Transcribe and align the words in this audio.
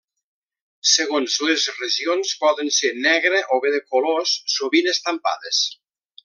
Segons 0.91 1.35
les 1.49 1.65
regions 1.81 2.31
poden 2.45 2.73
ser 2.79 2.91
negre 3.09 3.43
o 3.57 3.61
bé 3.67 3.75
de 3.77 3.83
colors, 3.93 4.33
sovint 4.57 4.91
estampades. 4.95 5.63